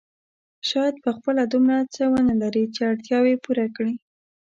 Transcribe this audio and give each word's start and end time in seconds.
شاید 0.69 0.95
په 1.03 1.09
خپله 1.17 1.43
دومره 1.53 1.77
څه 1.93 2.03
ونه 2.11 2.33
لري 2.43 2.65
چې 2.73 2.79
اړتیاوې 2.91 3.35
پوره 3.43 3.67
کړي. 3.75 3.95